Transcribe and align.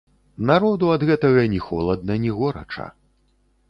Народу 0.51 0.85
ад 0.95 1.05
гэтага 1.11 1.45
ні 1.53 1.59
холадна, 1.69 2.13
ні 2.27 2.37
горача. 2.43 2.93